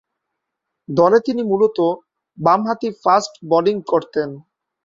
[0.89, 1.87] দলে তিনি মূলতঃ
[2.37, 4.29] বামহাতি ফাস্ট বোলিং করতেন।